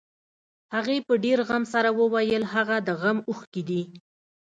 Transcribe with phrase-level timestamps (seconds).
[0.75, 3.81] هغې په ډېر غم سره وويل هغه د غم اوښکې دي.